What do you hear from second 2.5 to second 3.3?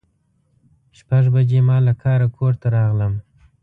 ته راغلم.